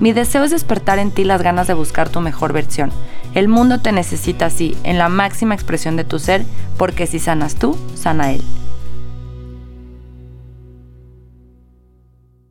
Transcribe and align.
Mi 0.00 0.14
deseo 0.14 0.44
es 0.44 0.50
despertar 0.50 0.98
en 0.98 1.10
ti 1.10 1.24
las 1.24 1.42
ganas 1.42 1.66
de 1.66 1.74
buscar 1.74 2.08
tu 2.08 2.22
mejor 2.22 2.54
versión. 2.54 2.90
El 3.34 3.48
mundo 3.48 3.82
te 3.82 3.92
necesita 3.92 4.46
así, 4.46 4.74
en 4.82 4.96
la 4.96 5.10
máxima 5.10 5.54
expresión 5.54 5.96
de 5.96 6.04
tu 6.04 6.18
ser, 6.18 6.46
porque 6.78 7.06
si 7.06 7.18
sanas 7.18 7.56
tú, 7.56 7.76
sana 7.96 8.32
él. 8.32 8.42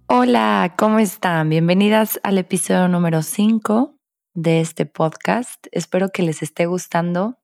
Hola, 0.06 0.76
¿cómo 0.78 1.00
están? 1.00 1.50
Bienvenidas 1.50 2.20
al 2.22 2.38
episodio 2.38 2.88
número 2.88 3.23
5 3.23 3.95
de 4.36 4.62
este 4.62 4.86
podcast. 4.86 5.66
Espero 5.72 6.09
que 6.09 6.22
les 6.22 6.44
esté 6.44 6.68
gustando. 6.68 7.40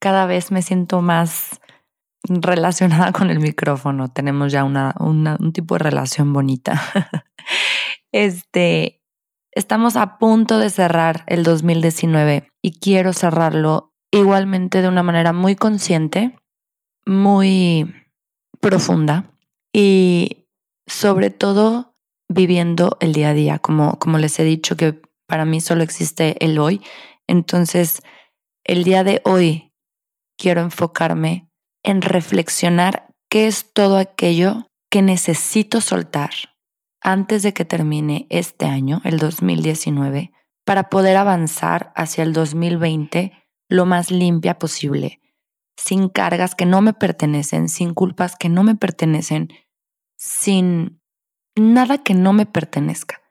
Cada 0.00 0.24
vez 0.24 0.50
me 0.50 0.62
siento 0.62 1.02
más 1.02 1.60
relacionada 2.26 3.12
con 3.12 3.28
el 3.28 3.40
micrófono. 3.40 4.08
Tenemos 4.08 4.50
ya 4.50 4.64
una, 4.64 4.94
un 4.98 5.52
tipo 5.52 5.74
de 5.74 5.80
relación 5.80 6.32
bonita. 6.32 6.80
Este, 8.12 8.95
Estamos 9.56 9.96
a 9.96 10.18
punto 10.18 10.58
de 10.58 10.68
cerrar 10.68 11.24
el 11.28 11.42
2019 11.42 12.46
y 12.62 12.72
quiero 12.72 13.14
cerrarlo 13.14 13.94
igualmente 14.12 14.82
de 14.82 14.88
una 14.88 15.02
manera 15.02 15.32
muy 15.32 15.56
consciente, 15.56 16.38
muy 17.06 17.90
profunda 18.60 19.32
y 19.72 20.44
sobre 20.86 21.30
todo 21.30 21.94
viviendo 22.28 22.98
el 23.00 23.14
día 23.14 23.30
a 23.30 23.32
día, 23.32 23.58
como, 23.58 23.98
como 23.98 24.18
les 24.18 24.38
he 24.38 24.44
dicho 24.44 24.76
que 24.76 25.00
para 25.26 25.46
mí 25.46 25.62
solo 25.62 25.82
existe 25.82 26.36
el 26.44 26.58
hoy. 26.58 26.82
Entonces, 27.26 28.02
el 28.62 28.84
día 28.84 29.04
de 29.04 29.22
hoy 29.24 29.72
quiero 30.36 30.60
enfocarme 30.60 31.48
en 31.82 32.02
reflexionar 32.02 33.08
qué 33.30 33.46
es 33.46 33.72
todo 33.72 33.96
aquello 33.96 34.66
que 34.90 35.00
necesito 35.00 35.80
soltar 35.80 36.55
antes 37.06 37.44
de 37.44 37.54
que 37.54 37.64
termine 37.64 38.26
este 38.30 38.66
año, 38.66 39.00
el 39.04 39.18
2019, 39.18 40.32
para 40.64 40.88
poder 40.88 41.16
avanzar 41.16 41.92
hacia 41.94 42.24
el 42.24 42.32
2020 42.32 43.32
lo 43.68 43.86
más 43.86 44.10
limpia 44.10 44.58
posible, 44.58 45.20
sin 45.76 46.08
cargas 46.08 46.56
que 46.56 46.66
no 46.66 46.82
me 46.82 46.94
pertenecen, 46.94 47.68
sin 47.68 47.94
culpas 47.94 48.34
que 48.34 48.48
no 48.48 48.64
me 48.64 48.74
pertenecen, 48.74 49.50
sin 50.16 51.00
nada 51.54 51.98
que 51.98 52.14
no 52.14 52.32
me 52.32 52.44
pertenezca. 52.44 53.22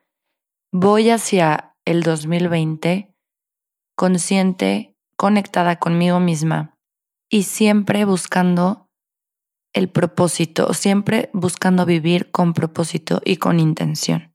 Voy 0.72 1.10
hacia 1.10 1.76
el 1.84 2.02
2020 2.02 3.14
consciente, 3.94 4.96
conectada 5.18 5.76
conmigo 5.76 6.18
misma 6.18 6.78
y 7.28 7.42
siempre 7.42 8.06
buscando 8.06 8.85
el 9.76 9.90
propósito, 9.90 10.72
siempre 10.72 11.28
buscando 11.34 11.84
vivir 11.84 12.30
con 12.30 12.54
propósito 12.54 13.20
y 13.22 13.36
con 13.36 13.60
intención. 13.60 14.32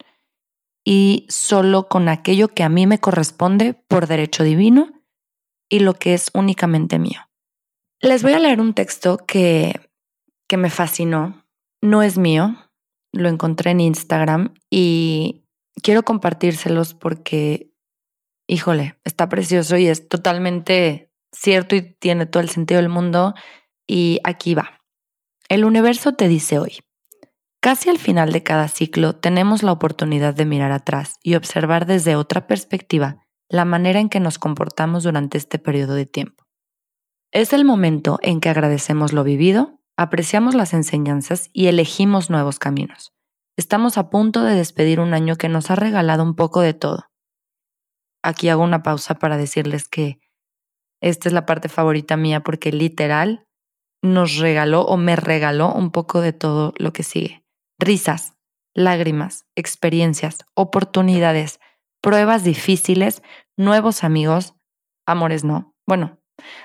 Y 0.85 1.25
solo 1.29 1.87
con 1.89 2.09
aquello 2.09 2.49
que 2.49 2.61
a 2.61 2.69
mí 2.69 2.85
me 2.85 2.99
corresponde 2.99 3.73
por 3.73 4.05
derecho 4.05 4.43
divino 4.43 4.91
y 5.67 5.79
lo 5.79 5.95
que 5.95 6.13
es 6.13 6.29
únicamente 6.35 6.99
mío. 6.99 7.21
Les 8.01 8.21
voy 8.21 8.33
a 8.33 8.39
leer 8.39 8.61
un 8.61 8.75
texto 8.75 9.17
que, 9.17 9.89
que 10.47 10.57
me 10.57 10.69
fascinó. 10.69 11.43
No 11.81 12.03
es 12.03 12.19
mío, 12.19 12.55
lo 13.11 13.27
encontré 13.27 13.71
en 13.71 13.79
Instagram 13.79 14.53
y 14.69 15.43
quiero 15.81 16.03
compartírselos 16.03 16.93
porque, 16.93 17.71
híjole, 18.47 18.99
está 19.05 19.27
precioso 19.27 19.75
y 19.75 19.87
es 19.87 20.07
totalmente 20.07 21.11
cierto 21.31 21.75
y 21.75 21.81
tiene 21.81 22.27
todo 22.27 22.43
el 22.43 22.49
sentido 22.49 22.79
del 22.79 22.89
mundo. 22.89 23.33
Y 23.87 24.19
aquí 24.23 24.53
va. 24.53 24.80
El 25.51 25.65
universo 25.65 26.13
te 26.13 26.29
dice 26.29 26.59
hoy, 26.59 26.79
casi 27.59 27.89
al 27.89 27.97
final 27.97 28.31
de 28.31 28.41
cada 28.41 28.69
ciclo 28.69 29.17
tenemos 29.17 29.63
la 29.63 29.73
oportunidad 29.73 30.33
de 30.33 30.45
mirar 30.45 30.71
atrás 30.71 31.15
y 31.23 31.35
observar 31.35 31.85
desde 31.85 32.15
otra 32.15 32.47
perspectiva 32.47 33.27
la 33.49 33.65
manera 33.65 33.99
en 33.99 34.07
que 34.07 34.21
nos 34.21 34.39
comportamos 34.39 35.03
durante 35.03 35.37
este 35.37 35.59
periodo 35.59 35.93
de 35.95 36.05
tiempo. 36.05 36.45
Es 37.33 37.51
el 37.51 37.65
momento 37.65 38.17
en 38.21 38.39
que 38.39 38.47
agradecemos 38.47 39.11
lo 39.11 39.25
vivido, 39.25 39.81
apreciamos 39.97 40.55
las 40.55 40.73
enseñanzas 40.73 41.49
y 41.51 41.67
elegimos 41.67 42.29
nuevos 42.29 42.57
caminos. 42.57 43.11
Estamos 43.57 43.97
a 43.97 44.09
punto 44.09 44.43
de 44.43 44.55
despedir 44.55 45.01
un 45.01 45.13
año 45.13 45.35
que 45.35 45.49
nos 45.49 45.69
ha 45.69 45.75
regalado 45.75 46.23
un 46.23 46.37
poco 46.37 46.61
de 46.61 46.73
todo. 46.73 47.07
Aquí 48.23 48.47
hago 48.47 48.63
una 48.63 48.83
pausa 48.83 49.15
para 49.15 49.35
decirles 49.35 49.89
que 49.89 50.21
esta 51.01 51.27
es 51.27 51.33
la 51.33 51.45
parte 51.45 51.67
favorita 51.67 52.15
mía 52.15 52.39
porque 52.39 52.71
literal 52.71 53.49
nos 54.01 54.37
regaló 54.37 54.81
o 54.81 54.97
me 54.97 55.15
regaló 55.15 55.73
un 55.73 55.91
poco 55.91 56.21
de 56.21 56.33
todo 56.33 56.73
lo 56.77 56.93
que 56.93 57.03
sigue. 57.03 57.43
Risas, 57.79 58.33
lágrimas, 58.73 59.45
experiencias, 59.55 60.39
oportunidades, 60.53 61.59
pruebas 62.01 62.43
difíciles, 62.43 63.21
nuevos 63.57 64.03
amigos, 64.03 64.55
amores 65.05 65.43
no. 65.43 65.75
Bueno, 65.85 66.19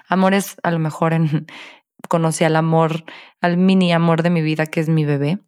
amores 0.08 0.56
a 0.62 0.70
lo 0.70 0.78
mejor 0.78 1.12
en, 1.12 1.46
conocí 2.08 2.44
al 2.44 2.56
amor, 2.56 3.04
al 3.40 3.56
mini 3.56 3.92
amor 3.92 4.22
de 4.22 4.30
mi 4.30 4.42
vida 4.42 4.66
que 4.66 4.80
es 4.80 4.88
mi 4.88 5.04
bebé, 5.04 5.38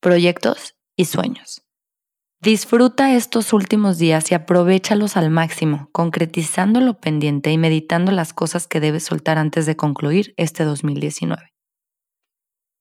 proyectos 0.00 0.76
y 0.96 1.06
sueños. 1.06 1.65
Disfruta 2.42 3.14
estos 3.14 3.52
últimos 3.52 3.98
días 3.98 4.30
y 4.30 4.34
aprovechalos 4.34 5.16
al 5.16 5.30
máximo, 5.30 5.88
concretizando 5.92 6.80
lo 6.80 7.00
pendiente 7.00 7.50
y 7.50 7.58
meditando 7.58 8.12
las 8.12 8.34
cosas 8.34 8.66
que 8.66 8.78
debes 8.78 9.04
soltar 9.04 9.38
antes 9.38 9.64
de 9.64 9.76
concluir 9.76 10.34
este 10.36 10.64
2019. 10.64 11.54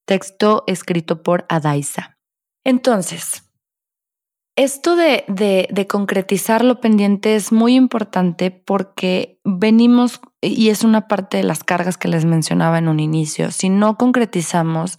Texto 0.06 0.64
escrito 0.68 1.24
por 1.24 1.46
Adaisa. 1.48 2.18
Entonces, 2.66 3.44
esto 4.58 4.96
de, 4.96 5.24
de, 5.28 5.68
de, 5.72 5.88
concretizar 5.88 6.64
lo 6.64 6.80
pendiente 6.80 7.36
es 7.36 7.52
muy 7.52 7.76
importante 7.76 8.52
porque 8.52 9.40
venimos, 9.44 10.22
y 10.42 10.70
es 10.70 10.84
una 10.84 11.08
parte 11.08 11.38
de 11.38 11.44
las 11.44 11.64
cargas 11.64 11.98
que 11.98 12.08
les 12.08 12.26
mencionaba 12.26 12.78
en 12.78 12.88
un 12.88 13.00
inicio, 13.00 13.52
si 13.52 13.70
no 13.70 13.98
concretizamos, 13.98 14.96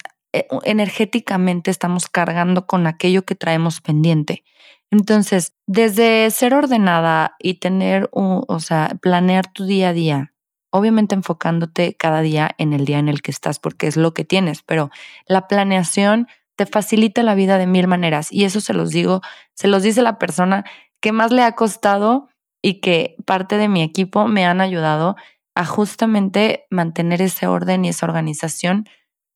energéticamente 0.63 1.71
estamos 1.71 2.07
cargando 2.07 2.67
con 2.67 2.87
aquello 2.87 3.25
que 3.25 3.35
traemos 3.35 3.81
pendiente. 3.81 4.43
Entonces, 4.91 5.53
desde 5.65 6.29
ser 6.31 6.53
ordenada 6.53 7.35
y 7.39 7.55
tener, 7.55 8.09
un, 8.13 8.43
o 8.47 8.59
sea, 8.59 8.97
planear 9.01 9.51
tu 9.51 9.65
día 9.65 9.89
a 9.89 9.93
día, 9.93 10.33
obviamente 10.69 11.15
enfocándote 11.15 11.95
cada 11.95 12.21
día 12.21 12.51
en 12.57 12.73
el 12.73 12.85
día 12.85 12.99
en 12.99 13.09
el 13.09 13.21
que 13.21 13.31
estás, 13.31 13.59
porque 13.59 13.87
es 13.87 13.97
lo 13.97 14.13
que 14.13 14.23
tienes, 14.23 14.63
pero 14.63 14.89
la 15.25 15.47
planeación 15.47 16.27
te 16.55 16.65
facilita 16.65 17.23
la 17.23 17.35
vida 17.35 17.57
de 17.57 17.67
mil 17.67 17.87
maneras 17.87 18.31
y 18.31 18.45
eso 18.45 18.61
se 18.61 18.73
los 18.73 18.89
digo, 18.89 19.21
se 19.53 19.67
los 19.67 19.83
dice 19.83 20.01
la 20.01 20.17
persona 20.17 20.65
que 21.01 21.11
más 21.11 21.31
le 21.31 21.43
ha 21.43 21.53
costado 21.53 22.29
y 22.61 22.81
que 22.81 23.15
parte 23.25 23.57
de 23.57 23.69
mi 23.69 23.83
equipo 23.83 24.27
me 24.27 24.45
han 24.45 24.61
ayudado 24.61 25.15
a 25.55 25.65
justamente 25.65 26.65
mantener 26.69 27.21
ese 27.21 27.47
orden 27.47 27.85
y 27.85 27.89
esa 27.89 28.05
organización 28.05 28.87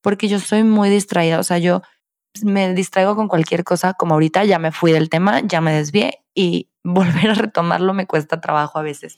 porque 0.01 0.27
yo 0.27 0.39
soy 0.39 0.63
muy 0.63 0.89
distraída, 0.89 1.39
o 1.39 1.43
sea, 1.43 1.57
yo 1.57 1.81
me 2.43 2.73
distraigo 2.73 3.15
con 3.15 3.27
cualquier 3.27 3.63
cosa, 3.63 3.93
como 3.93 4.13
ahorita 4.13 4.43
ya 4.45 4.59
me 4.59 4.71
fui 4.71 4.91
del 4.91 5.09
tema, 5.09 5.41
ya 5.41 5.61
me 5.61 5.73
desvié 5.73 6.23
y 6.33 6.69
volver 6.83 7.31
a 7.31 7.35
retomarlo 7.35 7.93
me 7.93 8.07
cuesta 8.07 8.41
trabajo 8.41 8.79
a 8.79 8.83
veces. 8.83 9.17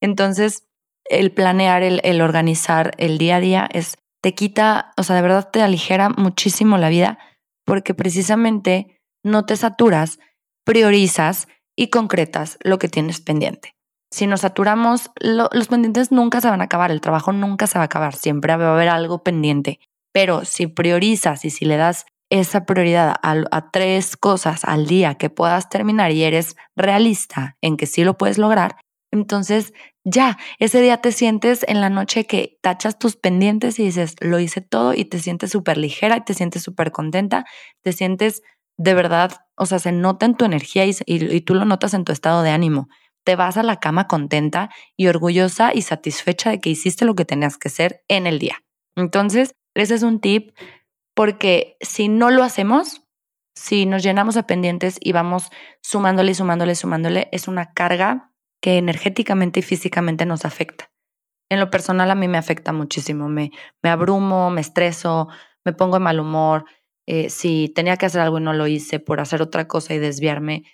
Entonces, 0.00 0.66
el 1.04 1.32
planear, 1.32 1.82
el, 1.82 2.20
organizar 2.22 2.92
el 2.98 3.18
día 3.18 3.36
a 3.36 3.40
día 3.40 3.68
es, 3.72 3.96
te 4.22 4.34
quita, 4.34 4.92
o 4.96 5.02
sea, 5.02 5.16
de 5.16 5.22
verdad 5.22 5.50
te 5.50 5.62
aligera 5.62 6.08
muchísimo 6.08 6.78
la 6.78 6.88
vida 6.88 7.18
porque 7.64 7.94
precisamente 7.94 9.00
no 9.22 9.44
te 9.44 9.56
saturas, 9.56 10.18
priorizas 10.64 11.48
y 11.76 11.88
concretas 11.88 12.58
lo 12.62 12.78
que 12.78 12.88
tienes 12.88 13.20
pendiente. 13.20 13.74
Si 14.10 14.26
nos 14.26 14.42
saturamos, 14.42 15.10
los 15.20 15.68
pendientes 15.68 16.12
nunca 16.12 16.40
se 16.40 16.48
van 16.48 16.60
a 16.60 16.64
acabar, 16.64 16.90
el 16.90 17.00
trabajo 17.00 17.32
nunca 17.32 17.66
se 17.66 17.78
va 17.78 17.82
a 17.82 17.86
acabar, 17.86 18.14
siempre 18.14 18.56
va 18.56 18.68
a 18.68 18.74
haber 18.74 18.88
algo 18.88 19.22
pendiente. 19.22 19.80
Pero 20.14 20.44
si 20.44 20.68
priorizas 20.68 21.44
y 21.44 21.50
si 21.50 21.64
le 21.64 21.76
das 21.76 22.06
esa 22.30 22.64
prioridad 22.64 23.16
a, 23.22 23.70
tres 23.72 24.16
cosas 24.16 24.64
al 24.64 24.86
día 24.86 25.16
que 25.16 25.28
puedas 25.28 25.68
terminar 25.68 26.12
y 26.12 26.22
eres 26.22 26.56
realista 26.76 27.56
en 27.60 27.76
que 27.76 27.86
sí 27.86 28.04
lo 28.04 28.16
puedes 28.16 28.38
lograr, 28.38 28.76
entonces 29.10 29.72
ya, 30.04 30.38
ese 30.58 30.80
día 30.80 30.98
te 30.98 31.12
sientes 31.12 31.64
en 31.66 31.80
la 31.80 31.90
noche 31.90 32.26
que 32.26 32.58
tachas 32.62 32.98
tus 32.98 33.16
pendientes 33.16 33.78
y 33.78 33.84
dices, 33.84 34.14
lo 34.20 34.38
hice 34.38 34.60
todo 34.60 34.94
y 34.94 35.04
te 35.04 35.18
sientes 35.18 35.50
súper 35.50 35.78
ligera 35.78 36.16
y 36.16 36.24
te 36.24 36.34
sientes 36.34 36.62
súper 36.62 36.92
contenta, 36.92 37.44
te 37.82 37.92
sientes 37.92 38.42
de 38.76 38.94
verdad, 38.94 39.32
o 39.56 39.66
sea, 39.66 39.78
se 39.78 39.92
nota 39.92 40.26
en 40.26 40.36
tu 40.36 40.44
energía 40.44 40.84
y, 40.84 40.94
y, 41.06 41.40
tú 41.40 41.54
lo 41.54 41.64
notas 41.64 41.94
en 41.94 42.04
tu 42.04 42.12
estado 42.12 42.42
de 42.42 42.50
ánimo. 42.50 42.88
Te 43.24 43.36
vas 43.36 43.56
a 43.56 43.62
la 43.62 43.80
cama 43.80 44.06
contenta 44.06 44.70
y 44.96 45.06
orgullosa 45.06 45.72
y 45.74 45.82
satisfecha 45.82 46.50
de 46.50 46.60
que 46.60 46.70
hiciste 46.70 47.04
lo 47.04 47.14
que 47.14 47.24
tenías 47.24 47.56
que 47.56 47.68
hacer 47.68 48.02
en 48.08 48.26
el 48.26 48.38
día. 48.38 48.62
Entonces, 48.96 49.54
ese 49.74 49.94
es 49.94 50.02
un 50.02 50.20
tip 50.20 50.56
porque 51.14 51.76
si 51.80 52.08
no 52.08 52.30
lo 52.30 52.42
hacemos, 52.42 53.02
si 53.54 53.86
nos 53.86 54.02
llenamos 54.02 54.34
de 54.34 54.42
pendientes 54.42 54.98
y 55.00 55.12
vamos 55.12 55.50
sumándole 55.80 56.34
sumándole, 56.34 56.74
sumándole, 56.74 57.28
es 57.32 57.46
una 57.48 57.72
carga 57.72 58.32
que 58.60 58.78
energéticamente 58.78 59.60
y 59.60 59.62
físicamente 59.62 60.26
nos 60.26 60.44
afecta. 60.44 60.90
En 61.50 61.60
lo 61.60 61.70
personal 61.70 62.10
a 62.10 62.14
mí 62.14 62.26
me 62.26 62.38
afecta 62.38 62.72
muchísimo, 62.72 63.28
me, 63.28 63.50
me 63.82 63.90
abrumo, 63.90 64.50
me 64.50 64.60
estreso, 64.60 65.28
me 65.64 65.72
pongo 65.72 65.94
de 65.94 66.00
mal 66.00 66.18
humor. 66.18 66.64
Eh, 67.06 67.28
si 67.28 67.68
tenía 67.68 67.96
que 67.96 68.06
hacer 68.06 68.22
algo 68.22 68.38
y 68.38 68.42
no 68.42 68.54
lo 68.54 68.66
hice 68.66 68.98
por 68.98 69.20
hacer 69.20 69.42
otra 69.42 69.68
cosa 69.68 69.94
y 69.94 69.98
desviarme, 69.98 70.64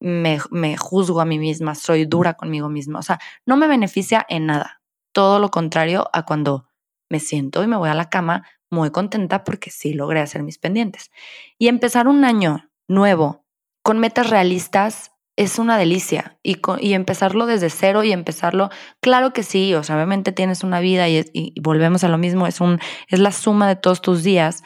me, 0.00 0.38
me 0.50 0.76
juzgo 0.76 1.20
a 1.20 1.24
mí 1.24 1.38
misma, 1.38 1.74
soy 1.74 2.04
dura 2.04 2.34
conmigo 2.34 2.68
misma. 2.68 2.98
O 2.98 3.02
sea, 3.02 3.18
no 3.46 3.56
me 3.56 3.66
beneficia 3.66 4.24
en 4.28 4.46
nada. 4.46 4.82
Todo 5.12 5.38
lo 5.38 5.50
contrario 5.50 6.08
a 6.12 6.24
cuando 6.24 6.67
me 7.08 7.20
siento 7.20 7.62
y 7.62 7.66
me 7.66 7.76
voy 7.76 7.88
a 7.88 7.94
la 7.94 8.10
cama 8.10 8.46
muy 8.70 8.90
contenta 8.90 9.44
porque 9.44 9.70
sí 9.70 9.94
logré 9.94 10.20
hacer 10.20 10.42
mis 10.42 10.58
pendientes. 10.58 11.10
Y 11.58 11.68
empezar 11.68 12.08
un 12.08 12.24
año 12.24 12.70
nuevo 12.86 13.44
con 13.82 13.98
metas 13.98 14.30
realistas 14.30 15.12
es 15.36 15.60
una 15.60 15.78
delicia 15.78 16.36
y, 16.42 16.56
y, 16.80 16.94
empezarlo 16.94 17.46
desde 17.46 17.70
cero 17.70 18.02
y 18.02 18.10
empezarlo, 18.10 18.70
claro 19.00 19.32
que 19.32 19.44
sí, 19.44 19.72
o 19.74 19.84
sea, 19.84 19.94
obviamente 19.94 20.32
tienes 20.32 20.64
una 20.64 20.80
vida 20.80 21.08
y, 21.08 21.24
y, 21.32 21.54
volvemos 21.60 22.02
a 22.02 22.08
lo 22.08 22.18
mismo, 22.18 22.48
es, 22.48 22.60
un, 22.60 22.80
es 23.06 23.20
la 23.20 23.30
suma 23.30 23.68
de 23.68 23.76
todos 23.76 24.02
tus 24.02 24.24
días 24.24 24.64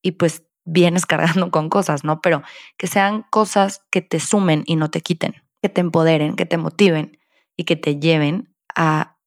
y 0.00 0.12
pues 0.12 0.44
vienes 0.64 1.06
cargando 1.06 1.50
con 1.50 1.68
cosas, 1.68 2.04
¿no? 2.04 2.20
Pero 2.20 2.42
que 2.76 2.86
sean 2.86 3.24
cosas 3.30 3.84
que 3.90 4.00
te 4.00 4.20
sumen 4.20 4.62
y 4.64 4.76
no 4.76 4.90
te 4.90 5.00
quiten, 5.00 5.42
que 5.60 5.68
te 5.68 5.80
empoderen, 5.80 6.36
que 6.36 6.46
te 6.46 6.56
motiven 6.56 7.18
y 7.56 7.64
que 7.64 7.74
te 7.74 7.98
lleven 7.98 8.54
a 8.76 9.18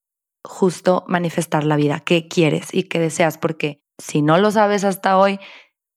justo 0.45 1.03
manifestar 1.07 1.63
la 1.63 1.75
vida 1.75 1.99
que 1.99 2.27
quieres 2.27 2.73
y 2.73 2.83
que 2.83 2.99
deseas, 2.99 3.37
porque 3.37 3.81
si 3.97 4.21
no 4.21 4.37
lo 4.37 4.51
sabes 4.51 4.83
hasta 4.83 5.17
hoy, 5.17 5.39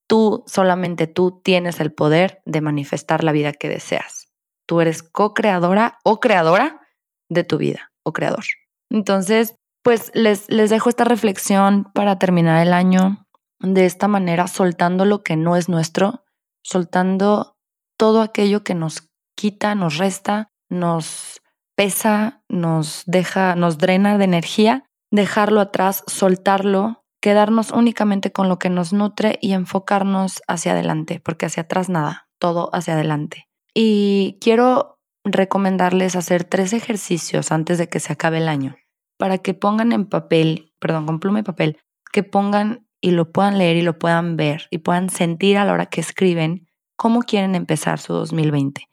tú, 0.09 0.45
solamente 0.47 1.07
tú 1.07 1.41
tienes 1.43 1.81
el 1.81 1.93
poder 1.93 2.43
de 2.45 2.61
manifestar 2.61 3.23
la 3.23 3.33
vida 3.33 3.53
que 3.53 3.69
deseas. 3.69 4.27
Tú 4.67 4.81
eres 4.81 5.03
co-creadora 5.03 5.99
o 6.05 6.21
creadora 6.21 6.81
de 7.29 7.45
tu 7.45 7.59
vida 7.59 7.93
o 8.05 8.13
creador. 8.13 8.45
Entonces, 8.91 9.55
pues 9.83 10.11
les, 10.15 10.51
les 10.51 10.71
dejo 10.71 10.89
esta 10.89 11.05
reflexión 11.05 11.91
para 11.95 12.19
terminar 12.19 12.67
el 12.67 12.73
año 12.73 13.27
de 13.61 13.87
esta 13.87 14.09
manera, 14.09 14.47
soltando 14.47 15.05
lo 15.05 15.23
que 15.23 15.37
no 15.37 15.57
es 15.57 15.69
nuestro, 15.69 16.25
soltando 16.63 17.57
todo 17.97 18.23
aquello 18.23 18.63
que 18.63 18.75
nos 18.75 19.09
quita, 19.37 19.75
nos 19.75 19.99
resta, 19.99 20.51
nos 20.69 21.41
pesa, 21.79 22.43
nos 22.49 23.05
deja, 23.07 23.55
nos 23.55 23.79
drena 23.79 24.19
de 24.19 24.25
energía, 24.25 24.85
dejarlo 25.13 25.61
atrás, 25.61 26.03
soltarlo 26.09 27.05
quedarnos 27.21 27.71
únicamente 27.71 28.33
con 28.33 28.49
lo 28.49 28.59
que 28.59 28.69
nos 28.69 28.93
nutre 28.93 29.39
y 29.41 29.53
enfocarnos 29.53 30.43
hacia 30.49 30.73
adelante, 30.73 31.21
porque 31.25 31.47
hacia 31.47 31.63
atrás 31.63 31.89
nada, 31.89 32.29
todo 32.41 32.71
hacia 32.73 32.95
adelante. 32.95 33.47
Y 33.75 34.39
quiero 34.41 34.99
recomendarles 35.25 36.17
hacer 36.17 36.43
tres 36.43 36.73
ejercicios 36.73 37.53
antes 37.53 37.79
de 37.79 37.89
que 37.89 38.01
se 38.01 38.13
acabe 38.13 38.39
el 38.39 38.49
año, 38.49 38.75
para 39.17 39.39
que 39.39 39.55
pongan 39.55 39.93
en 39.93 40.07
papel, 40.07 40.73
perdón, 40.81 41.07
con 41.07 41.21
pluma 41.21 41.41
y 41.41 41.45
papel, 41.45 41.79
que 42.13 42.25
pongan 42.25 42.89
y 43.01 43.13
lo 43.13 43.31
puedan 43.31 43.57
leer 43.59 43.77
y 43.77 43.83
lo 43.83 44.01
puedan 44.01 44.37
ver 44.37 44.67
y 44.73 44.79
puedan 44.79 45.11
sentir 45.11 45.59
a 45.59 45.65
la 45.65 45.73
hora 45.73 45.87
que 45.87 46.01
escriben 46.01 46.67
cómo 46.97 47.23
quieren 47.23 47.55
empezar 47.55 48.01
su 48.01 48.15
2020. 48.15 48.89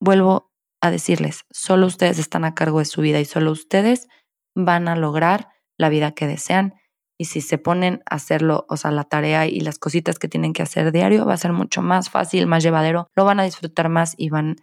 Vuelvo 0.00 0.49
a 0.80 0.90
decirles, 0.90 1.44
solo 1.50 1.86
ustedes 1.86 2.18
están 2.18 2.44
a 2.44 2.54
cargo 2.54 2.78
de 2.78 2.84
su 2.84 3.00
vida 3.00 3.20
y 3.20 3.24
solo 3.24 3.52
ustedes 3.52 4.08
van 4.54 4.88
a 4.88 4.96
lograr 4.96 5.48
la 5.78 5.88
vida 5.88 6.12
que 6.12 6.26
desean 6.26 6.74
y 7.20 7.26
si 7.26 7.42
se 7.42 7.58
ponen 7.58 8.02
a 8.08 8.14
hacerlo, 8.14 8.64
o 8.70 8.78
sea, 8.78 8.90
la 8.90 9.04
tarea 9.04 9.46
y 9.46 9.60
las 9.60 9.78
cositas 9.78 10.18
que 10.18 10.26
tienen 10.26 10.54
que 10.54 10.62
hacer 10.62 10.90
diario, 10.90 11.26
va 11.26 11.34
a 11.34 11.36
ser 11.36 11.52
mucho 11.52 11.82
más 11.82 12.08
fácil, 12.08 12.46
más 12.46 12.62
llevadero, 12.62 13.08
lo 13.14 13.26
van 13.26 13.38
a 13.40 13.44
disfrutar 13.44 13.90
más 13.90 14.14
y 14.16 14.30
van, 14.30 14.56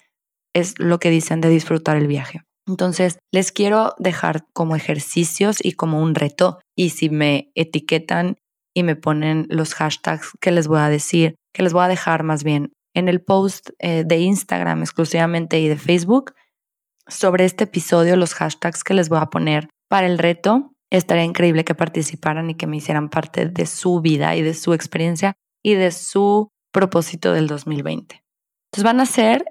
es 0.56 0.74
lo 0.80 0.98
que 0.98 1.12
dicen 1.12 1.40
de 1.40 1.50
disfrutar 1.50 1.98
el 1.98 2.08
viaje. 2.08 2.42
Entonces, 2.68 3.20
les 3.32 3.52
quiero 3.52 3.94
dejar 4.00 4.46
como 4.54 4.76
ejercicios 4.76 5.58
y 5.64 5.74
como 5.74 6.02
un 6.02 6.16
reto. 6.16 6.60
Y 6.76 6.90
si 6.90 7.12
me 7.12 7.52
etiquetan 7.54 8.38
y 8.76 8.82
me 8.82 8.96
ponen 8.96 9.46
los 9.50 9.76
hashtags 9.76 10.32
que 10.42 10.52
les 10.52 10.68
voy 10.68 10.80
a 10.80 10.90
decir, 10.90 11.36
que 11.54 11.62
les 11.62 11.74
voy 11.74 11.84
a 11.84 11.88
dejar 11.88 12.24
más 12.24 12.44
bien 12.44 12.72
en 12.98 13.10
el 13.10 13.22
post 13.22 13.70
eh, 13.78 14.04
de 14.06 14.18
Instagram 14.18 14.82
exclusivamente 14.82 15.60
y 15.60 15.68
de 15.68 15.78
Facebook 15.78 16.34
sobre 17.08 17.46
este 17.46 17.66
episodio, 17.66 18.16
los 18.16 18.34
hashtags 18.34 18.84
que 18.84 18.96
les 18.96 19.08
voy 19.08 19.20
a 19.20 19.28
poner 19.28 19.70
para 19.88 20.08
el 20.08 20.18
reto, 20.18 20.74
estaría 20.90 21.24
increíble 21.24 21.64
que 21.64 21.76
participaran 21.76 22.50
y 22.50 22.56
que 22.56 22.66
me 22.66 22.78
hicieran 22.78 23.10
parte 23.10 23.48
de 23.48 23.66
su 23.68 24.02
vida 24.02 24.36
y 24.36 24.42
de 24.42 24.56
su 24.56 24.74
experiencia 24.74 25.36
y 25.64 25.76
de 25.76 25.92
su 25.92 26.50
propósito 26.74 27.34
del 27.34 27.48
2020. 27.48 28.24
Entonces 28.72 28.84
van 28.84 29.00
a 29.00 29.06
ser 29.06 29.46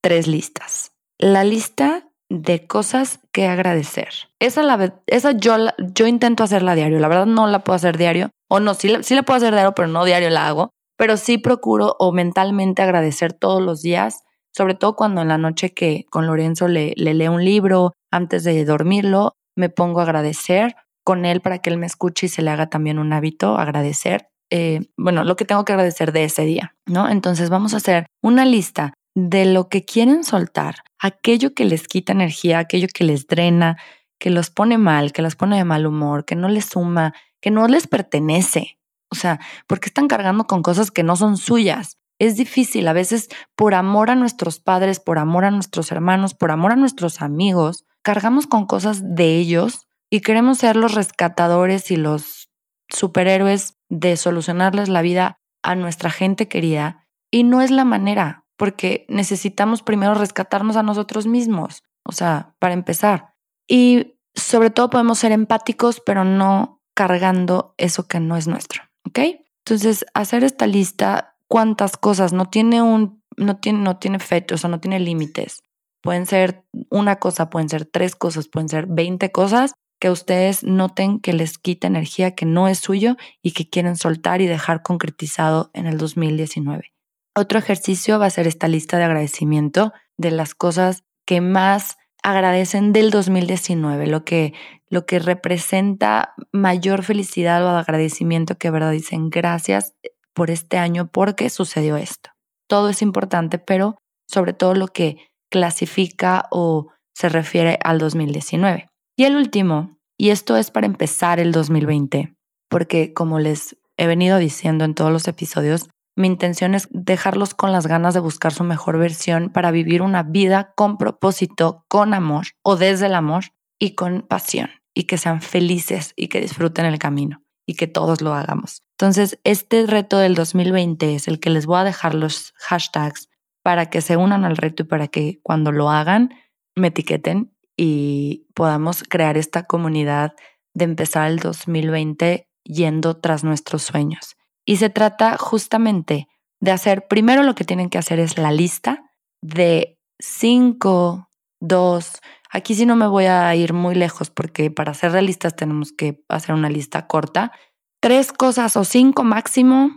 tres 0.00 0.28
listas. 0.28 0.92
La 1.18 1.42
lista 1.42 2.08
de 2.28 2.66
cosas 2.66 3.20
que 3.32 3.46
agradecer. 3.46 4.08
Esa, 4.40 4.62
la, 4.62 5.02
esa 5.06 5.32
yo, 5.32 5.56
yo 5.78 6.06
intento 6.06 6.44
hacerla 6.44 6.74
diario. 6.74 7.00
La 7.00 7.08
verdad 7.08 7.26
no 7.26 7.46
la 7.48 7.64
puedo 7.64 7.76
hacer 7.76 7.96
diario. 7.98 8.30
O 8.48 8.60
no, 8.60 8.74
sí, 8.74 8.94
sí 9.02 9.14
la 9.14 9.22
puedo 9.22 9.38
hacer 9.38 9.52
diario, 9.52 9.74
pero 9.74 9.88
no 9.88 10.04
diario 10.04 10.30
la 10.30 10.46
hago. 10.46 10.70
Pero 10.96 11.16
sí 11.16 11.38
procuro 11.38 11.96
o 11.98 12.12
mentalmente 12.12 12.82
agradecer 12.82 13.32
todos 13.32 13.62
los 13.62 13.82
días, 13.82 14.22
sobre 14.54 14.74
todo 14.74 14.96
cuando 14.96 15.22
en 15.22 15.28
la 15.28 15.38
noche 15.38 15.74
que 15.74 16.06
con 16.10 16.26
Lorenzo 16.26 16.68
le, 16.68 16.94
le 16.96 17.14
leo 17.14 17.32
un 17.32 17.44
libro 17.44 17.92
antes 18.10 18.44
de 18.44 18.64
dormirlo, 18.64 19.34
me 19.56 19.68
pongo 19.68 20.00
a 20.00 20.04
agradecer 20.04 20.76
con 21.04 21.24
él 21.24 21.40
para 21.40 21.58
que 21.58 21.70
él 21.70 21.78
me 21.78 21.86
escuche 21.86 22.26
y 22.26 22.28
se 22.28 22.42
le 22.42 22.50
haga 22.50 22.68
también 22.68 22.98
un 22.98 23.12
hábito, 23.12 23.58
agradecer. 23.58 24.28
Eh, 24.50 24.80
bueno, 24.96 25.24
lo 25.24 25.36
que 25.36 25.44
tengo 25.44 25.64
que 25.64 25.72
agradecer 25.72 26.12
de 26.12 26.24
ese 26.24 26.44
día, 26.44 26.74
¿no? 26.86 27.08
Entonces 27.08 27.48
vamos 27.48 27.74
a 27.74 27.78
hacer 27.78 28.06
una 28.22 28.44
lista 28.44 28.94
de 29.14 29.46
lo 29.46 29.68
que 29.68 29.84
quieren 29.84 30.24
soltar, 30.24 30.76
aquello 30.98 31.54
que 31.54 31.64
les 31.64 31.88
quita 31.88 32.12
energía, 32.12 32.58
aquello 32.58 32.88
que 32.92 33.04
les 33.04 33.26
drena, 33.26 33.76
que 34.18 34.30
los 34.30 34.50
pone 34.50 34.78
mal, 34.78 35.12
que 35.12 35.22
los 35.22 35.36
pone 35.36 35.56
de 35.56 35.64
mal 35.64 35.86
humor, 35.86 36.24
que 36.24 36.36
no 36.36 36.48
les 36.48 36.66
suma, 36.66 37.14
que 37.40 37.50
no 37.50 37.66
les 37.68 37.86
pertenece. 37.86 38.78
O 39.10 39.14
sea, 39.14 39.40
porque 39.66 39.88
están 39.88 40.08
cargando 40.08 40.46
con 40.46 40.62
cosas 40.62 40.90
que 40.90 41.02
no 41.02 41.16
son 41.16 41.36
suyas. 41.36 41.98
Es 42.18 42.36
difícil, 42.36 42.88
a 42.88 42.92
veces 42.92 43.28
por 43.54 43.74
amor 43.74 44.10
a 44.10 44.14
nuestros 44.14 44.58
padres, 44.58 45.00
por 45.00 45.18
amor 45.18 45.44
a 45.44 45.50
nuestros 45.50 45.92
hermanos, 45.92 46.34
por 46.34 46.50
amor 46.50 46.72
a 46.72 46.76
nuestros 46.76 47.20
amigos, 47.20 47.84
cargamos 48.02 48.46
con 48.46 48.66
cosas 48.66 49.02
de 49.02 49.36
ellos 49.36 49.86
y 50.10 50.20
queremos 50.20 50.58
ser 50.58 50.76
los 50.76 50.94
rescatadores 50.94 51.90
y 51.90 51.96
los 51.96 52.48
superhéroes 52.88 53.76
de 53.88 54.16
solucionarles 54.16 54.88
la 54.88 55.02
vida 55.02 55.38
a 55.62 55.74
nuestra 55.74 56.10
gente 56.10 56.48
querida. 56.48 57.06
Y 57.30 57.44
no 57.44 57.60
es 57.60 57.70
la 57.70 57.84
manera, 57.84 58.46
porque 58.56 59.04
necesitamos 59.08 59.82
primero 59.82 60.14
rescatarnos 60.14 60.76
a 60.76 60.82
nosotros 60.82 61.26
mismos, 61.26 61.82
o 62.04 62.12
sea, 62.12 62.54
para 62.58 62.74
empezar. 62.74 63.34
Y 63.68 64.14
sobre 64.34 64.70
todo 64.70 64.90
podemos 64.90 65.18
ser 65.18 65.32
empáticos, 65.32 66.00
pero 66.00 66.24
no 66.24 66.80
cargando 66.94 67.74
eso 67.76 68.06
que 68.06 68.20
no 68.20 68.36
es 68.36 68.46
nuestro, 68.46 68.84
¿ok? 69.06 69.18
Entonces, 69.64 70.04
hacer 70.14 70.44
esta 70.44 70.66
lista, 70.66 71.36
cuántas 71.48 71.96
cosas, 71.96 72.32
no 72.32 72.46
tiene 72.46 72.82
un, 72.82 73.22
no 73.36 73.58
tiene, 73.58 73.80
no 73.80 73.98
tiene 73.98 74.18
fecha, 74.18 74.54
o 74.54 74.58
sea, 74.58 74.70
no 74.70 74.80
tiene 74.80 75.00
límites. 75.00 75.62
Pueden 76.02 76.26
ser 76.26 76.64
una 76.90 77.16
cosa, 77.16 77.50
pueden 77.50 77.68
ser 77.68 77.84
tres 77.86 78.14
cosas, 78.14 78.48
pueden 78.48 78.68
ser 78.68 78.86
20 78.86 79.32
cosas 79.32 79.72
que 79.98 80.10
ustedes 80.10 80.62
noten 80.62 81.20
que 81.20 81.32
les 81.32 81.58
quita 81.58 81.86
energía 81.86 82.34
que 82.34 82.46
no 82.46 82.68
es 82.68 82.78
suyo 82.78 83.16
y 83.42 83.52
que 83.52 83.68
quieren 83.68 83.96
soltar 83.96 84.42
y 84.42 84.46
dejar 84.46 84.82
concretizado 84.82 85.70
en 85.72 85.86
el 85.86 85.96
2019. 85.98 86.92
Otro 87.34 87.58
ejercicio 87.58 88.18
va 88.18 88.26
a 88.26 88.30
ser 88.30 88.46
esta 88.46 88.68
lista 88.68 88.98
de 88.98 89.04
agradecimiento 89.04 89.92
de 90.16 90.30
las 90.30 90.54
cosas 90.54 91.04
que 91.26 91.40
más 91.40 91.96
agradecen 92.26 92.92
del 92.92 93.12
2019, 93.12 94.08
lo 94.08 94.24
que, 94.24 94.52
lo 94.90 95.06
que 95.06 95.20
representa 95.20 96.34
mayor 96.50 97.04
felicidad 97.04 97.64
o 97.64 97.68
agradecimiento 97.68 98.58
que 98.58 98.72
verdad 98.72 98.90
dicen 98.90 99.30
gracias 99.30 99.94
por 100.34 100.50
este 100.50 100.76
año 100.76 101.06
porque 101.06 101.50
sucedió 101.50 101.96
esto. 101.96 102.30
Todo 102.68 102.88
es 102.88 103.00
importante, 103.00 103.60
pero 103.60 103.98
sobre 104.26 104.54
todo 104.54 104.74
lo 104.74 104.88
que 104.88 105.18
clasifica 105.52 106.48
o 106.50 106.88
se 107.14 107.28
refiere 107.28 107.78
al 107.84 107.98
2019. 107.98 108.88
Y 109.16 109.22
el 109.22 109.36
último, 109.36 109.96
y 110.18 110.30
esto 110.30 110.56
es 110.56 110.72
para 110.72 110.86
empezar 110.86 111.38
el 111.38 111.52
2020, 111.52 112.34
porque 112.68 113.14
como 113.14 113.38
les 113.38 113.76
he 113.96 114.08
venido 114.08 114.38
diciendo 114.38 114.84
en 114.84 114.94
todos 114.94 115.12
los 115.12 115.28
episodios, 115.28 115.88
mi 116.16 116.26
intención 116.26 116.74
es 116.74 116.88
dejarlos 116.90 117.54
con 117.54 117.72
las 117.72 117.86
ganas 117.86 118.14
de 118.14 118.20
buscar 118.20 118.52
su 118.52 118.64
mejor 118.64 118.98
versión 118.98 119.50
para 119.50 119.70
vivir 119.70 120.00
una 120.02 120.22
vida 120.22 120.72
con 120.74 120.96
propósito, 120.96 121.84
con 121.88 122.14
amor 122.14 122.46
o 122.62 122.76
desde 122.76 123.06
el 123.06 123.14
amor 123.14 123.44
y 123.78 123.94
con 123.94 124.22
pasión 124.22 124.70
y 124.94 125.04
que 125.04 125.18
sean 125.18 125.42
felices 125.42 126.14
y 126.16 126.28
que 126.28 126.40
disfruten 126.40 126.86
el 126.86 126.98
camino. 126.98 127.42
y 127.68 127.74
que 127.74 127.88
todos 127.88 128.20
lo 128.20 128.32
hagamos. 128.32 128.84
Entonces, 128.92 129.40
este 129.42 129.84
reto 129.88 130.18
del 130.18 130.36
2020 130.36 131.16
es 131.16 131.26
el 131.26 131.40
que 131.40 131.50
les 131.50 131.66
voy 131.66 131.80
a 131.80 131.84
dejar 131.84 132.14
los 132.14 132.54
hashtags 132.58 133.28
para 133.64 133.90
que 133.90 134.00
se 134.02 134.16
unan 134.16 134.44
al 134.44 134.56
reto 134.56 134.84
y 134.84 134.86
para 134.86 135.08
que 135.08 135.40
cuando 135.42 135.72
lo 135.72 135.90
hagan 135.90 136.30
me 136.76 136.88
etiqueten 136.88 137.52
y 137.76 138.46
podamos 138.54 139.02
crear 139.02 139.36
esta 139.36 139.64
comunidad 139.64 140.34
de 140.74 140.84
empezar 140.84 141.28
el 141.28 141.40
2020 141.40 142.48
yendo 142.62 143.16
tras 143.16 143.42
nuestros 143.42 143.82
sueños. 143.82 144.36
Y 144.66 144.76
se 144.76 144.90
trata 144.90 145.38
justamente 145.38 146.28
de 146.60 146.72
hacer, 146.72 147.06
primero 147.06 147.42
lo 147.42 147.54
que 147.54 147.64
tienen 147.64 147.88
que 147.88 147.98
hacer 147.98 148.18
es 148.18 148.36
la 148.36 148.50
lista 148.50 149.04
de 149.40 149.98
cinco, 150.18 151.28
dos, 151.60 152.20
aquí 152.50 152.74
sí 152.74 152.84
no 152.84 152.96
me 152.96 153.06
voy 153.06 153.26
a 153.26 153.54
ir 153.54 153.72
muy 153.72 153.94
lejos 153.94 154.30
porque 154.30 154.70
para 154.70 154.94
ser 154.94 155.12
realistas 155.12 155.56
tenemos 155.56 155.92
que 155.92 156.24
hacer 156.28 156.54
una 156.54 156.68
lista 156.68 157.06
corta, 157.06 157.52
tres 158.00 158.32
cosas 158.32 158.76
o 158.76 158.84
cinco 158.84 159.24
máximo 159.24 159.90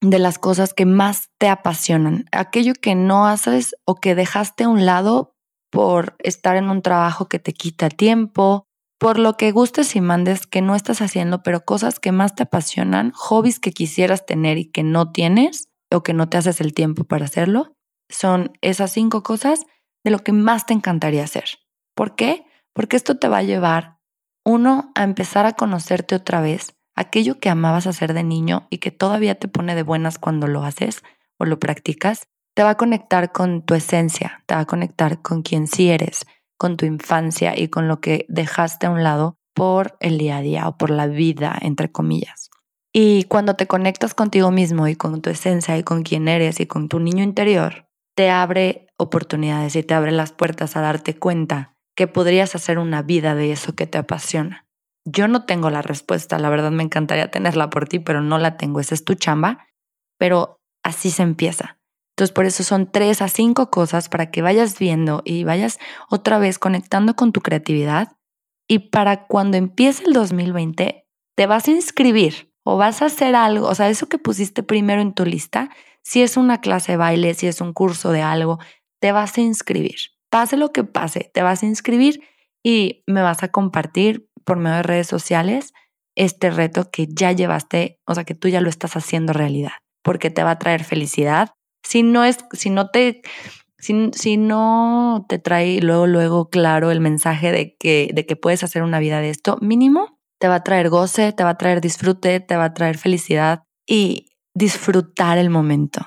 de 0.00 0.18
las 0.18 0.38
cosas 0.38 0.74
que 0.74 0.86
más 0.86 1.30
te 1.38 1.48
apasionan, 1.48 2.26
aquello 2.32 2.74
que 2.74 2.94
no 2.94 3.26
haces 3.26 3.74
o 3.84 3.96
que 3.96 4.14
dejaste 4.14 4.64
a 4.64 4.68
un 4.68 4.86
lado 4.86 5.34
por 5.70 6.16
estar 6.18 6.56
en 6.56 6.70
un 6.70 6.82
trabajo 6.82 7.28
que 7.28 7.38
te 7.38 7.52
quita 7.52 7.88
tiempo, 7.88 8.66
por 9.02 9.18
lo 9.18 9.36
que 9.36 9.50
gustes 9.50 9.96
y 9.96 10.00
mandes 10.00 10.46
que 10.46 10.62
no 10.62 10.76
estás 10.76 11.02
haciendo, 11.02 11.42
pero 11.42 11.64
cosas 11.64 11.98
que 11.98 12.12
más 12.12 12.36
te 12.36 12.44
apasionan, 12.44 13.10
hobbies 13.10 13.58
que 13.58 13.72
quisieras 13.72 14.26
tener 14.26 14.58
y 14.58 14.70
que 14.70 14.84
no 14.84 15.10
tienes 15.10 15.66
o 15.90 16.04
que 16.04 16.12
no 16.12 16.28
te 16.28 16.36
haces 16.36 16.60
el 16.60 16.72
tiempo 16.72 17.02
para 17.02 17.24
hacerlo, 17.24 17.74
son 18.08 18.52
esas 18.60 18.92
cinco 18.92 19.24
cosas 19.24 19.66
de 20.04 20.12
lo 20.12 20.20
que 20.20 20.30
más 20.30 20.66
te 20.66 20.74
encantaría 20.74 21.24
hacer. 21.24 21.46
¿Por 21.96 22.14
qué? 22.14 22.46
Porque 22.72 22.94
esto 22.94 23.18
te 23.18 23.26
va 23.26 23.38
a 23.38 23.42
llevar, 23.42 23.98
uno, 24.44 24.92
a 24.94 25.02
empezar 25.02 25.46
a 25.46 25.54
conocerte 25.54 26.14
otra 26.14 26.40
vez, 26.40 26.76
aquello 26.94 27.40
que 27.40 27.50
amabas 27.50 27.88
hacer 27.88 28.14
de 28.14 28.22
niño 28.22 28.68
y 28.70 28.78
que 28.78 28.92
todavía 28.92 29.34
te 29.34 29.48
pone 29.48 29.74
de 29.74 29.82
buenas 29.82 30.18
cuando 30.18 30.46
lo 30.46 30.62
haces 30.62 31.02
o 31.40 31.44
lo 31.44 31.58
practicas, 31.58 32.28
te 32.54 32.62
va 32.62 32.70
a 32.70 32.76
conectar 32.76 33.32
con 33.32 33.62
tu 33.62 33.74
esencia, 33.74 34.44
te 34.46 34.54
va 34.54 34.60
a 34.60 34.66
conectar 34.66 35.22
con 35.22 35.42
quien 35.42 35.66
sí 35.66 35.90
eres, 35.90 36.24
con 36.62 36.76
tu 36.76 36.86
infancia 36.86 37.58
y 37.58 37.66
con 37.66 37.88
lo 37.88 38.00
que 38.00 38.24
dejaste 38.28 38.86
a 38.86 38.90
un 38.90 39.02
lado 39.02 39.36
por 39.52 39.96
el 39.98 40.16
día 40.16 40.36
a 40.36 40.42
día 40.42 40.68
o 40.68 40.78
por 40.78 40.90
la 40.90 41.08
vida, 41.08 41.58
entre 41.60 41.90
comillas. 41.90 42.50
Y 42.92 43.24
cuando 43.24 43.56
te 43.56 43.66
conectas 43.66 44.14
contigo 44.14 44.52
mismo 44.52 44.86
y 44.86 44.94
con 44.94 45.20
tu 45.22 45.30
esencia 45.30 45.76
y 45.76 45.82
con 45.82 46.04
quién 46.04 46.28
eres 46.28 46.60
y 46.60 46.66
con 46.66 46.88
tu 46.88 47.00
niño 47.00 47.24
interior, 47.24 47.88
te 48.14 48.30
abre 48.30 48.86
oportunidades 48.96 49.74
y 49.74 49.82
te 49.82 49.92
abre 49.92 50.12
las 50.12 50.30
puertas 50.30 50.76
a 50.76 50.82
darte 50.82 51.18
cuenta 51.18 51.74
que 51.96 52.06
podrías 52.06 52.54
hacer 52.54 52.78
una 52.78 53.02
vida 53.02 53.34
de 53.34 53.50
eso 53.50 53.74
que 53.74 53.88
te 53.88 53.98
apasiona. 53.98 54.64
Yo 55.04 55.26
no 55.26 55.46
tengo 55.46 55.68
la 55.68 55.82
respuesta, 55.82 56.38
la 56.38 56.48
verdad 56.48 56.70
me 56.70 56.84
encantaría 56.84 57.28
tenerla 57.28 57.70
por 57.70 57.88
ti, 57.88 57.98
pero 57.98 58.22
no 58.22 58.38
la 58.38 58.56
tengo, 58.56 58.78
esa 58.78 58.94
es 58.94 59.04
tu 59.04 59.16
chamba, 59.16 59.66
pero 60.16 60.60
así 60.84 61.10
se 61.10 61.24
empieza. 61.24 61.80
Entonces, 62.12 62.32
por 62.32 62.44
eso 62.44 62.62
son 62.62 62.90
tres 62.90 63.22
a 63.22 63.28
cinco 63.28 63.70
cosas 63.70 64.08
para 64.08 64.30
que 64.30 64.42
vayas 64.42 64.78
viendo 64.78 65.22
y 65.24 65.44
vayas 65.44 65.78
otra 66.10 66.38
vez 66.38 66.58
conectando 66.58 67.16
con 67.16 67.32
tu 67.32 67.40
creatividad. 67.40 68.16
Y 68.68 68.90
para 68.90 69.26
cuando 69.26 69.56
empiece 69.56 70.04
el 70.04 70.12
2020, 70.12 71.06
te 71.36 71.46
vas 71.46 71.68
a 71.68 71.70
inscribir 71.70 72.52
o 72.64 72.76
vas 72.76 73.02
a 73.02 73.06
hacer 73.06 73.34
algo, 73.34 73.66
o 73.66 73.74
sea, 73.74 73.88
eso 73.88 74.08
que 74.08 74.18
pusiste 74.18 74.62
primero 74.62 75.02
en 75.02 75.14
tu 75.14 75.24
lista, 75.24 75.70
si 76.02 76.22
es 76.22 76.36
una 76.36 76.60
clase 76.60 76.92
de 76.92 76.98
baile, 76.98 77.34
si 77.34 77.46
es 77.46 77.60
un 77.60 77.72
curso 77.72 78.12
de 78.12 78.22
algo, 78.22 78.58
te 79.00 79.12
vas 79.12 79.36
a 79.36 79.40
inscribir. 79.40 79.96
Pase 80.30 80.56
lo 80.56 80.72
que 80.72 80.84
pase, 80.84 81.30
te 81.34 81.42
vas 81.42 81.62
a 81.62 81.66
inscribir 81.66 82.22
y 82.62 83.02
me 83.06 83.22
vas 83.22 83.42
a 83.42 83.48
compartir 83.48 84.28
por 84.44 84.58
medio 84.58 84.76
de 84.76 84.82
redes 84.82 85.06
sociales 85.06 85.72
este 86.14 86.50
reto 86.50 86.90
que 86.90 87.06
ya 87.08 87.32
llevaste, 87.32 88.00
o 88.06 88.14
sea, 88.14 88.24
que 88.24 88.34
tú 88.34 88.48
ya 88.48 88.60
lo 88.60 88.68
estás 88.68 88.96
haciendo 88.96 89.32
realidad, 89.32 89.72
porque 90.02 90.30
te 90.30 90.44
va 90.44 90.52
a 90.52 90.58
traer 90.58 90.84
felicidad, 90.84 91.50
si 91.82 92.02
no 92.02 92.24
es, 92.24 92.38
si 92.52 92.70
no 92.70 92.90
te, 92.90 93.22
si, 93.78 94.36
no 94.36 95.26
te 95.28 95.38
trae 95.38 95.80
luego, 95.80 96.06
luego 96.06 96.50
claro 96.50 96.90
el 96.90 97.00
mensaje 97.00 97.52
de 97.52 97.76
que, 97.76 98.10
de 98.14 98.26
que 98.26 98.36
puedes 98.36 98.62
hacer 98.62 98.82
una 98.82 99.00
vida 99.00 99.20
de 99.20 99.30
esto, 99.30 99.58
mínimo 99.60 100.18
te 100.42 100.48
va 100.48 100.56
a 100.56 100.64
traer 100.64 100.88
goce, 100.88 101.32
te 101.32 101.44
va 101.44 101.50
a 101.50 101.56
traer 101.56 101.80
disfrute, 101.80 102.40
te 102.40 102.56
va 102.56 102.64
a 102.64 102.74
traer 102.74 102.98
felicidad 102.98 103.62
y 103.86 104.32
disfrutar 104.56 105.38
el 105.38 105.50
momento. 105.50 106.00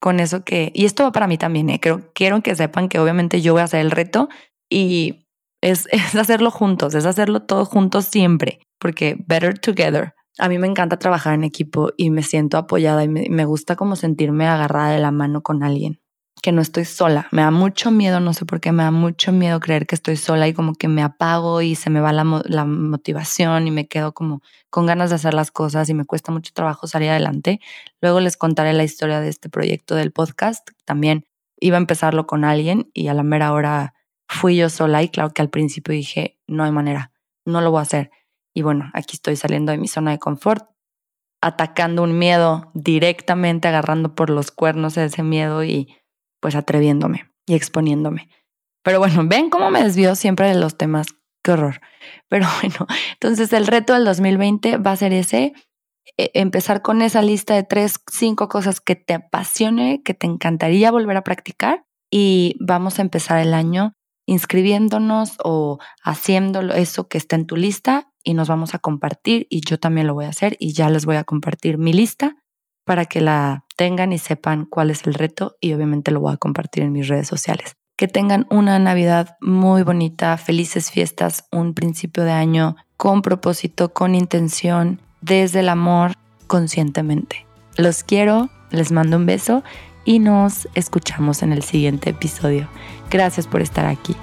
Con 0.00 0.20
eso 0.20 0.44
que, 0.44 0.70
y 0.72 0.84
esto 0.84 1.02
va 1.02 1.10
para 1.10 1.26
mí 1.26 1.36
también, 1.36 1.68
¿eh? 1.68 1.80
Creo, 1.80 2.12
quiero 2.14 2.40
que 2.42 2.54
sepan 2.54 2.88
que 2.88 3.00
obviamente 3.00 3.40
yo 3.40 3.54
voy 3.54 3.62
a 3.62 3.64
hacer 3.64 3.80
el 3.80 3.90
reto 3.90 4.28
y 4.70 5.26
es, 5.60 5.88
es 5.90 6.14
hacerlo 6.14 6.52
juntos, 6.52 6.94
es 6.94 7.06
hacerlo 7.06 7.42
todo 7.42 7.64
juntos 7.64 8.04
siempre, 8.04 8.60
porque 8.78 9.16
better 9.26 9.58
together. 9.58 10.14
A 10.38 10.48
mí 10.48 10.58
me 10.58 10.66
encanta 10.66 10.98
trabajar 10.98 11.34
en 11.34 11.44
equipo 11.44 11.90
y 11.96 12.10
me 12.10 12.22
siento 12.22 12.56
apoyada 12.56 13.04
y 13.04 13.08
me, 13.08 13.44
gusta 13.44 13.76
como 13.76 13.96
sentirme 13.96 14.46
agarrada 14.46 14.90
de 14.90 14.98
la 14.98 15.10
mano 15.10 15.42
con 15.42 15.62
alguien, 15.62 16.00
que 16.42 16.52
no 16.52 16.62
estoy 16.62 16.86
sola. 16.86 17.28
Me 17.32 17.42
da 17.42 17.50
mucho 17.50 17.90
miedo, 17.90 18.18
no 18.18 18.32
sé 18.32 18.46
por 18.46 18.58
qué, 18.58 18.72
me 18.72 18.82
da 18.82 18.90
mucho 18.90 19.30
miedo 19.30 19.60
creer 19.60 19.86
que 19.86 19.94
estoy 19.94 20.16
sola 20.16 20.48
y 20.48 20.54
como 20.54 20.74
que 20.74 20.88
me 20.88 21.02
apago 21.02 21.60
y 21.60 21.74
se 21.74 21.90
me 21.90 22.00
va 22.00 22.14
la, 22.14 22.42
la 22.46 22.64
motivación 22.64 23.66
y 23.66 23.70
me 23.70 23.88
quedo 23.88 24.12
como 24.14 24.40
con 24.70 24.86
ganas 24.86 25.10
de 25.10 25.16
hacer 25.16 25.34
las 25.34 25.50
cosas 25.50 25.90
y 25.90 25.94
me 25.94 26.06
cuesta 26.06 26.32
mucho 26.32 26.52
trabajo 26.54 26.86
salir 26.86 27.10
adelante. 27.10 27.60
Luego 28.00 28.20
les 28.20 28.38
contaré 28.38 28.72
la 28.72 28.84
historia 28.84 29.20
de 29.20 29.28
este 29.28 29.50
proyecto 29.50 29.96
del 29.96 30.12
podcast. 30.12 30.66
También 30.86 31.26
iba 31.60 31.76
a 31.76 31.80
empezarlo 31.80 32.26
con 32.26 32.44
alguien 32.44 32.90
y 32.94 33.08
a 33.08 33.14
la 33.14 33.22
mera 33.22 33.52
hora 33.52 33.94
fui 34.28 34.56
yo 34.56 34.70
sola 34.70 35.02
y 35.02 35.10
claro 35.10 35.34
que 35.34 35.42
al 35.42 35.50
principio 35.50 35.92
dije, 35.92 36.38
no 36.46 36.64
hay 36.64 36.72
manera, 36.72 37.12
no 37.44 37.60
lo 37.60 37.70
voy 37.70 37.80
a 37.80 37.82
hacer 37.82 38.10
y 38.54 38.62
bueno, 38.62 38.90
aquí 38.94 39.16
estoy 39.16 39.36
saliendo 39.36 39.72
de 39.72 39.78
mi 39.78 39.88
zona 39.88 40.10
de 40.10 40.18
confort, 40.18 40.68
atacando 41.40 42.02
un 42.02 42.18
miedo 42.18 42.70
directamente, 42.74 43.68
agarrando 43.68 44.14
por 44.14 44.30
los 44.30 44.50
cuernos 44.50 44.96
ese 44.96 45.22
miedo 45.22 45.64
y 45.64 45.96
pues 46.40 46.54
atreviéndome 46.54 47.30
y 47.46 47.54
exponiéndome. 47.54 48.28
Pero 48.82 48.98
bueno, 48.98 49.22
ven 49.26 49.50
cómo 49.50 49.70
me 49.70 49.82
desvío 49.82 50.14
siempre 50.14 50.48
de 50.48 50.54
los 50.54 50.76
temas. 50.76 51.08
Qué 51.42 51.52
horror. 51.52 51.80
Pero 52.28 52.46
bueno, 52.62 52.86
entonces 53.14 53.52
el 53.52 53.66
reto 53.66 53.94
del 53.94 54.04
2020 54.04 54.78
va 54.78 54.92
a 54.92 54.96
ser 54.96 55.12
ese, 55.12 55.52
e, 56.16 56.30
empezar 56.34 56.82
con 56.82 57.02
esa 57.02 57.22
lista 57.22 57.54
de 57.54 57.64
tres, 57.64 57.96
cinco 58.10 58.48
cosas 58.48 58.80
que 58.80 58.96
te 58.96 59.14
apasione, 59.14 60.02
que 60.04 60.14
te 60.14 60.26
encantaría 60.26 60.90
volver 60.90 61.16
a 61.16 61.24
practicar 61.24 61.84
y 62.10 62.56
vamos 62.60 62.98
a 62.98 63.02
empezar 63.02 63.38
el 63.38 63.54
año 63.54 63.94
inscribiéndonos 64.26 65.36
o 65.42 65.78
haciendo 66.04 66.60
eso 66.60 67.08
que 67.08 67.18
está 67.18 67.34
en 67.34 67.46
tu 67.46 67.56
lista 67.56 68.11
y 68.24 68.34
nos 68.34 68.48
vamos 68.48 68.74
a 68.74 68.78
compartir 68.78 69.46
y 69.50 69.60
yo 69.60 69.78
también 69.78 70.06
lo 70.06 70.14
voy 70.14 70.26
a 70.26 70.30
hacer 70.30 70.56
y 70.58 70.72
ya 70.72 70.88
les 70.90 71.06
voy 71.06 71.16
a 71.16 71.24
compartir 71.24 71.78
mi 71.78 71.92
lista 71.92 72.36
para 72.84 73.04
que 73.04 73.20
la 73.20 73.64
tengan 73.76 74.12
y 74.12 74.18
sepan 74.18 74.66
cuál 74.66 74.90
es 74.90 75.06
el 75.06 75.14
reto 75.14 75.56
y 75.60 75.72
obviamente 75.72 76.10
lo 76.10 76.20
voy 76.20 76.32
a 76.32 76.36
compartir 76.36 76.82
en 76.82 76.92
mis 76.92 77.08
redes 77.08 77.28
sociales. 77.28 77.76
Que 77.96 78.08
tengan 78.08 78.46
una 78.50 78.78
Navidad 78.78 79.36
muy 79.40 79.82
bonita, 79.82 80.36
felices 80.36 80.90
fiestas, 80.90 81.46
un 81.52 81.74
principio 81.74 82.24
de 82.24 82.32
año 82.32 82.76
con 82.96 83.22
propósito, 83.22 83.92
con 83.92 84.14
intención, 84.14 85.00
desde 85.20 85.60
el 85.60 85.68
amor, 85.68 86.12
conscientemente. 86.46 87.46
Los 87.76 88.02
quiero, 88.02 88.50
les 88.70 88.92
mando 88.92 89.16
un 89.16 89.26
beso 89.26 89.62
y 90.04 90.18
nos 90.18 90.68
escuchamos 90.74 91.42
en 91.42 91.52
el 91.52 91.62
siguiente 91.62 92.10
episodio. 92.10 92.68
Gracias 93.10 93.46
por 93.46 93.60
estar 93.62 93.86
aquí. 93.86 94.16